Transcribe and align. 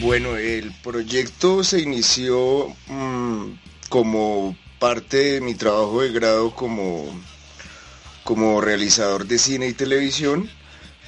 Bueno, 0.00 0.36
el 0.36 0.72
proyecto 0.82 1.64
se 1.64 1.80
inició 1.80 2.68
mmm, 2.86 3.54
como 3.88 4.56
parte 4.78 5.16
de 5.16 5.40
mi 5.40 5.54
trabajo 5.54 6.02
de 6.02 6.12
grado 6.12 6.54
como, 6.54 7.04
como 8.22 8.60
realizador 8.60 9.26
de 9.26 9.38
cine 9.38 9.66
y 9.66 9.72
televisión, 9.72 10.48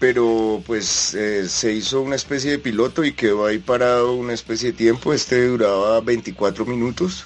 pero 0.00 0.60
pues 0.66 1.14
eh, 1.14 1.48
se 1.48 1.72
hizo 1.72 2.00
una 2.00 2.16
especie 2.16 2.50
de 2.50 2.58
piloto 2.58 3.04
y 3.04 3.12
quedó 3.12 3.46
ahí 3.46 3.58
parado 3.58 4.14
una 4.14 4.32
especie 4.32 4.72
de 4.72 4.78
tiempo, 4.78 5.12
este 5.12 5.46
duraba 5.46 6.00
24 6.00 6.66
minutos. 6.66 7.24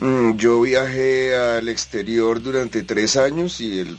Mm, 0.00 0.36
yo 0.36 0.60
viajé 0.60 1.34
al 1.34 1.68
exterior 1.70 2.42
durante 2.42 2.82
tres 2.82 3.16
años 3.16 3.62
y 3.62 3.80
el, 3.80 3.96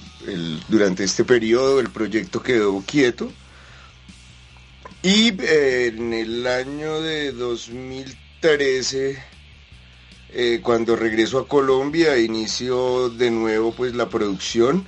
durante 0.68 1.04
este 1.04 1.26
periodo 1.26 1.80
el 1.80 1.90
proyecto 1.90 2.44
quedó 2.44 2.84
quieto. 2.86 3.32
Y 5.02 5.30
en 5.30 6.12
el 6.12 6.46
año 6.46 7.02
de 7.02 7.32
2013, 7.32 9.18
eh, 10.34 10.60
cuando 10.62 10.98
regreso 10.98 11.40
a 11.40 11.48
Colombia, 11.48 12.18
inicio 12.18 13.10
de 13.10 13.32
nuevo 13.32 13.72
pues 13.72 13.96
la 13.96 14.10
producción. 14.10 14.86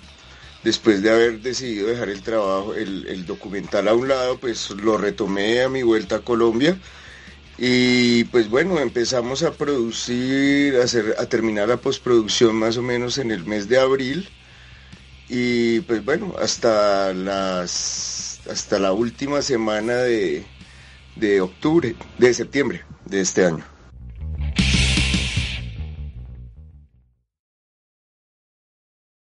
Después 0.63 1.01
de 1.01 1.11
haber 1.11 1.41
decidido 1.41 1.87
dejar 1.87 2.09
el 2.09 2.21
trabajo, 2.21 2.75
el, 2.75 3.07
el, 3.07 3.25
documental 3.25 3.87
a 3.87 3.95
un 3.95 4.09
lado, 4.09 4.37
pues 4.37 4.69
lo 4.71 4.97
retomé 4.97 5.61
a 5.63 5.69
mi 5.69 5.81
vuelta 5.81 6.17
a 6.17 6.19
Colombia. 6.19 6.77
Y 7.57 8.25
pues 8.25 8.49
bueno, 8.49 8.79
empezamos 8.79 9.43
a 9.43 9.53
producir, 9.53 10.75
hacer, 10.77 11.15
a 11.19 11.25
terminar 11.27 11.69
la 11.69 11.77
postproducción 11.77 12.55
más 12.55 12.77
o 12.77 12.81
menos 12.81 13.17
en 13.17 13.31
el 13.31 13.45
mes 13.45 13.69
de 13.69 13.79
abril. 13.79 14.29
Y 15.29 15.79
pues 15.81 16.03
bueno, 16.03 16.35
hasta 16.39 17.13
las 17.13 18.10
hasta 18.49 18.79
la 18.79 18.93
última 18.93 19.41
semana 19.41 19.93
de, 19.95 20.45
de 21.15 21.41
octubre, 21.41 21.95
de 22.17 22.33
septiembre 22.33 22.83
de 23.05 23.21
este 23.21 23.45
año. 23.45 23.65